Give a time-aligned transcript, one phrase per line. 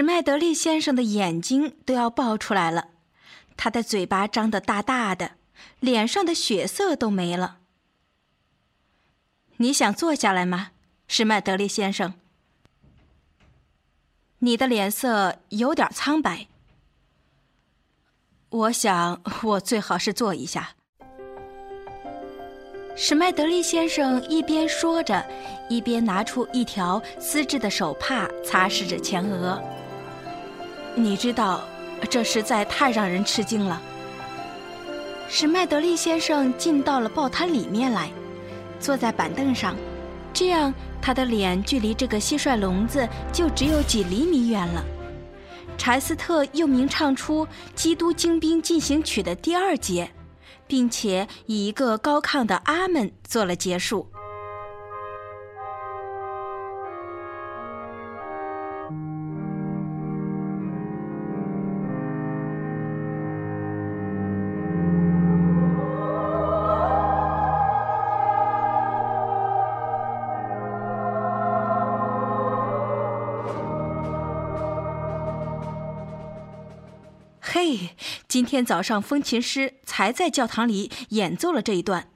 [0.00, 2.88] 史麦德利先生的眼睛都要爆出来了，
[3.54, 5.32] 他的嘴巴张得大大的，
[5.78, 7.58] 脸上的血色都没了。
[9.58, 10.70] 你想坐下来吗，
[11.06, 12.14] 史麦德利先生？
[14.38, 16.46] 你的脸色有点苍白。
[18.48, 20.70] 我想，我最好是坐一下。
[22.96, 25.22] 史麦德利先生一边说着，
[25.68, 29.62] 一边拿出一条丝质的手帕，擦拭着前额。
[30.94, 31.62] 你知道，
[32.08, 33.80] 这实在太让人吃惊了。
[35.28, 38.10] 史麦德利先生进到了报摊里面来，
[38.80, 39.76] 坐在板凳上，
[40.32, 44.84] 这样他的脸距离这个蟋蟀笼子就只有几厘米远了。
[45.78, 50.10] 柴斯特又名唱出《基督精兵进行曲》的第二节，
[50.66, 54.06] 并且以一个高亢的阿门做了结束。
[77.62, 77.94] 嘿，
[78.26, 82.10] 今天早上风琴师才在教堂里演奏了这一段。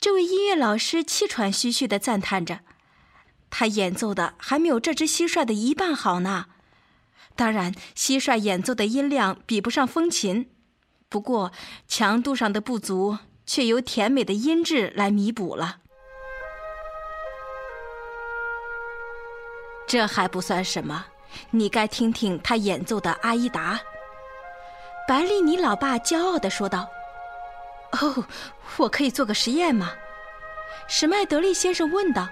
[0.00, 2.60] 这位音乐老师气喘吁吁地赞叹着
[3.50, 6.46] ：“他演奏的还没有这只蟋蟀的一半好呢。
[7.36, 10.48] 当然，蟋蟀演奏的音量比不上风琴，
[11.10, 11.52] 不过
[11.86, 15.80] 强度上的不足却由甜美的音质来弥补了。
[19.86, 21.04] 这还不算什么，
[21.50, 23.74] 你该听听他演奏的《阿依达》。”
[25.06, 26.88] 白丽妮老爸骄傲地说道
[28.00, 28.24] ：“哦，
[28.78, 29.92] 我可以做个实验吗？”
[30.88, 32.28] 史麦德利先生问道。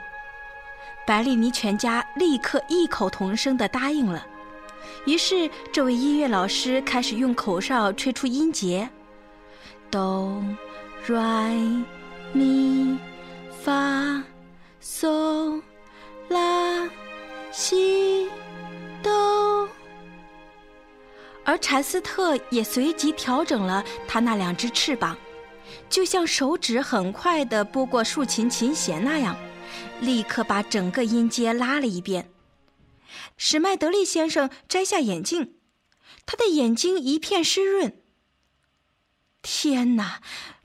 [1.07, 4.25] 白丽妮全家立刻异口同声地答应了。
[5.05, 8.89] 于是，这位音乐老师开始用口哨吹出音节：
[9.91, 10.43] 哆、
[11.09, 11.55] 来、
[12.33, 12.97] 咪、
[13.63, 14.23] 发、
[14.81, 15.61] 嗦、
[16.29, 16.89] 拉、
[17.51, 18.31] 西、
[19.03, 19.69] 哆。
[21.45, 25.17] 而柴斯特也随即调整了他那两只翅膀，
[25.91, 29.37] 就像手指很快地拨过竖琴琴弦那样，
[30.01, 32.31] 立刻把整个音阶拉了一遍。
[33.37, 35.57] 史麦德利先生摘下眼镜，
[36.25, 38.01] 他的眼睛一片湿润。
[39.43, 40.21] 天哪，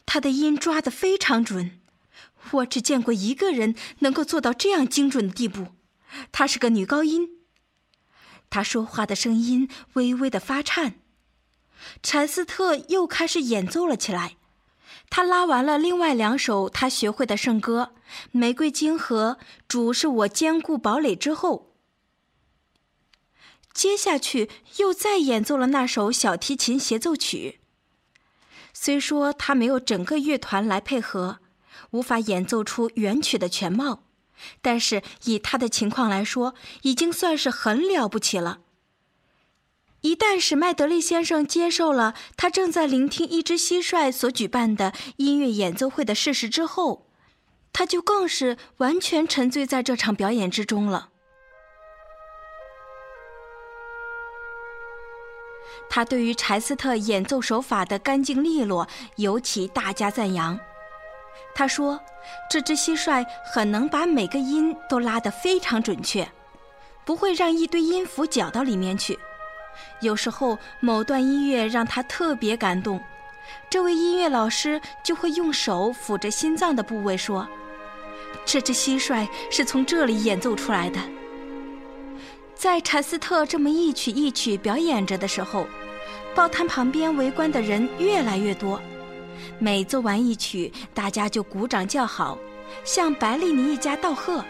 [0.05, 1.79] 他的音抓得非常准，
[2.51, 5.69] 我只见过一个人能够做到这样精准的地步，
[6.31, 7.36] 她是个女高音。
[8.49, 10.95] 他说话的声音微微的发颤，
[12.01, 14.37] 柴斯特又开始演奏了起来。
[15.09, 17.91] 他拉完了另外两首他学会的圣歌
[18.31, 19.37] 《玫瑰经》和
[19.67, 21.73] 《主是我坚固堡垒》之后，
[23.73, 27.59] 接下去又再演奏了那首小提琴协奏曲。
[28.73, 31.39] 虽说他没有整个乐团来配合，
[31.91, 34.03] 无法演奏出原曲的全貌。
[34.61, 36.53] 但是以他的情况来说，
[36.83, 38.59] 已经算是很了不起了。
[40.01, 47.07] 一旦史麦德利先生接受了他正在聆听一只蟋蟀所举办的音乐演奏会的事实之后，
[47.73, 51.09] 他就更是完全沉醉在这场表演之中了。
[55.89, 60.59] 他对于柴斯特演奏手法的干净利落尤其大加赞扬。
[61.55, 61.99] 他说
[62.49, 66.27] ：“这只蟋蟀很能把每个音都拉得非常准确，
[67.03, 69.17] 不会让一堆音符搅到里面去。
[70.01, 73.01] 有时候某段音乐让他特别感动，
[73.69, 77.47] 这位音乐老师就会用手抚着心脏的部位说
[78.45, 80.99] ：‘这只蟋蟀是从这里演奏出来的。’
[82.53, 85.67] 在柴斯特这么一曲一曲表演着的时候，
[86.35, 88.79] 报摊旁边围观的人越来越多。”
[89.59, 92.37] 每奏完一曲，大家就鼓掌叫好，
[92.83, 94.43] 向白丽妮一家道贺，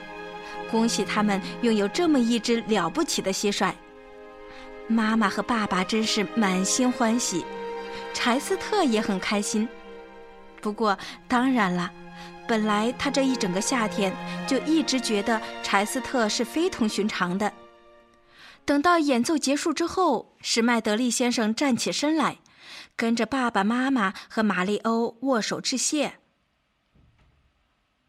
[0.69, 3.73] 恭喜他们拥有这么一只了不起的蟋蟀。
[4.87, 7.45] 妈妈和爸爸真是满心欢喜，
[8.13, 9.67] 柴斯特也很开心。
[10.61, 10.97] 不过，
[11.27, 11.91] 当然了，
[12.47, 14.15] 本来他这一整个夏天
[14.47, 17.51] 就一直觉得柴斯特是非同寻常的。
[18.65, 22.37] 等到演奏结束之后，史麦德利先生站起身来。
[22.95, 26.19] 跟着爸爸妈妈和玛丽欧握手致谢。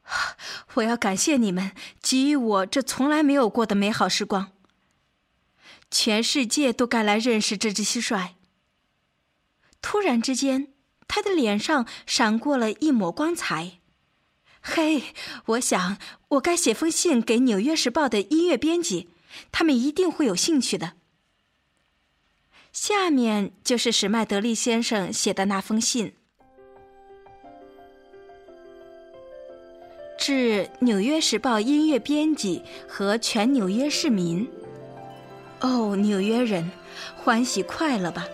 [0.74, 4.52] 我要感谢你们给予我这从来没有过的美好时光。
[5.90, 8.30] 全世界都该来认识这只蟋蟀。
[9.80, 10.68] 突然之间，
[11.06, 13.78] 他的脸上闪过了一抹光彩。
[14.60, 15.14] 嘿，
[15.46, 19.08] 我想我该写封信给《纽约时报》的音乐编辑，
[19.50, 20.97] 他们一定会有兴趣的。
[22.72, 26.12] 下面就是史麦德利先生写的那封信，
[30.18, 34.48] 致《纽约时报》音乐编辑和全纽约市民。
[35.60, 36.70] 哦，纽约人，
[37.16, 38.26] 欢喜快乐吧，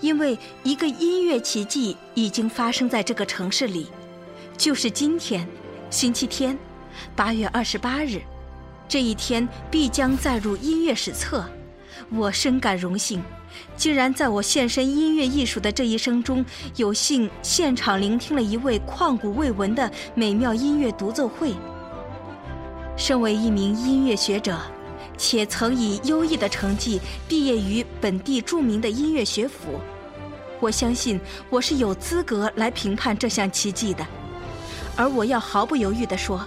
[0.00, 3.88] 因为一个音乐奇迹已经发生在这个城市里，
[4.56, 5.46] 就是今天，
[5.90, 6.58] 星期天，
[7.14, 8.22] 八月二十八日，
[8.88, 11.44] 这一天必将载入音乐史册。
[12.10, 13.22] 我深感荣幸。
[13.76, 16.44] 竟然在我献身音乐艺术的这一生中，
[16.76, 21.54] 有幸现场聆听了一位旷古未闻的美妙音乐独奏会。
[22.96, 24.56] 身为一名音乐学者，
[25.18, 29.80] 且曾以优异的成绩毕业于本地著名的音乐学府，
[30.60, 31.20] 我相信
[31.50, 34.06] 我是有资格来评判这项奇迹的。
[34.96, 36.46] 而我要毫不犹豫地说，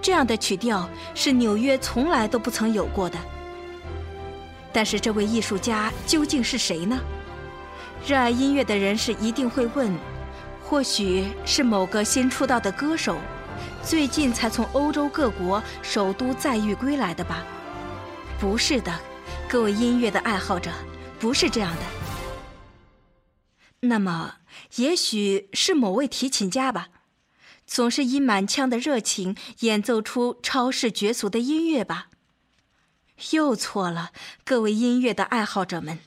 [0.00, 3.18] 这样的曲调是纽约从来都不曾有过的。
[4.74, 7.00] 但是这位艺术家究竟是谁呢？
[8.04, 9.96] 热爱音乐的人士一定会问：
[10.62, 13.16] 或许是某个新出道的歌手，
[13.84, 17.44] 最近才从欧洲各国首都载誉归来的吧？
[18.40, 18.92] 不是的，
[19.48, 20.72] 各位音乐的爱好者，
[21.20, 21.82] 不是这样的。
[23.82, 24.38] 那么，
[24.74, 26.88] 也许是某位提琴家吧，
[27.64, 32.08] 总是以满腔的热情演奏出超世绝俗的音乐吧？
[33.32, 34.10] 又错了，
[34.44, 36.00] 各位音乐的爱好者们。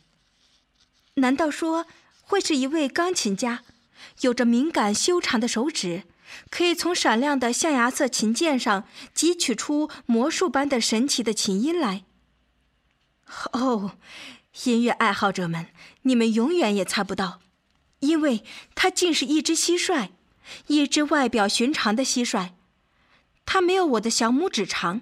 [1.15, 1.85] 难道说
[2.21, 3.63] 会是一位钢琴家，
[4.21, 6.03] 有着敏感修长的手指，
[6.49, 8.83] 可以从闪亮的象牙色琴键上
[9.15, 12.03] 汲取出魔术般的神奇的琴音来？
[13.53, 13.97] 哦，
[14.65, 15.67] 音乐爱好者们，
[16.03, 17.39] 你们永远也猜不到，
[17.99, 18.43] 因为
[18.75, 20.09] 它竟是一只蟋蟀，
[20.67, 22.51] 一只外表寻常的蟋蟀，
[23.45, 25.01] 它没有我的小拇指长。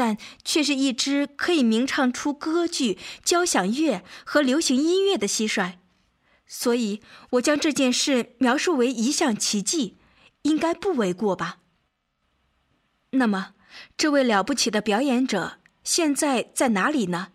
[0.00, 5.74] 但却是一只可以鸣唱出歌剧、交响乐和流行音乐的蟋蟀，
[6.46, 7.02] 所以
[7.32, 9.98] 我将这件事描述为一项奇迹，
[10.40, 11.58] 应该不为过吧？
[13.10, 13.52] 那么，
[13.98, 17.32] 这位了不起的表演者现在在哪里呢？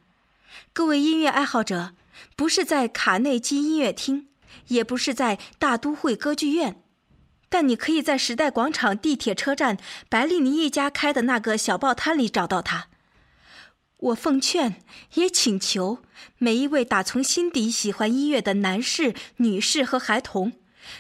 [0.74, 1.94] 各位音乐爱好者，
[2.36, 4.30] 不是在卡内基音乐厅，
[4.70, 6.82] 也不是在大都会歌剧院。
[7.56, 9.78] 但你可以在时代广场地铁车站
[10.10, 12.90] 白丽妮一家开的那个小报摊里找到他。
[13.96, 16.00] 我奉劝，也请求
[16.38, 20.52] 每一位打从心底喜欢音乐的男士、女士和孩童，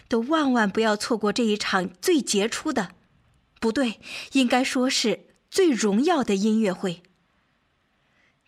[0.07, 2.91] 都万万不要错过这一场最杰出的，
[3.59, 3.99] 不对，
[4.31, 7.03] 应该说是最荣耀的音乐会。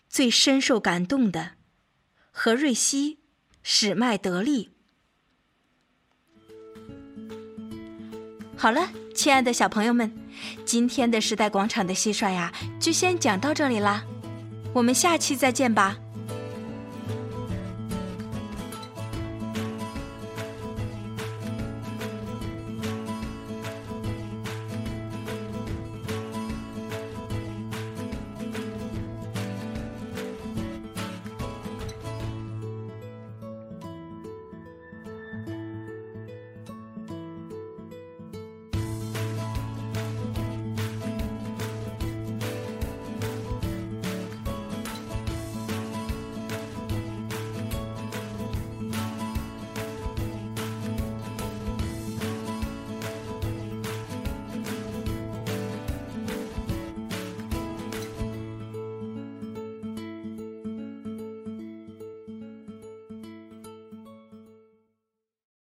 [0.08, 1.56] 最深受感动的，
[2.32, 3.20] 何瑞希、
[3.62, 4.77] 史麦德利。
[8.60, 10.12] 好了，亲爱的小朋友们，
[10.66, 14.04] 今天的时代广场的蟋蟀呀，就先讲到这里啦，
[14.74, 15.96] 我们下期再见吧。